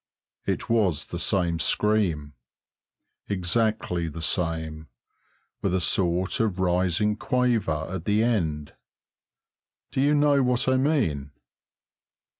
[0.47, 2.33] It was the same scream;
[3.29, 4.87] exactly the same,
[5.61, 8.73] with a sort of rising quaver at the end;
[9.91, 11.29] do you know what I mean?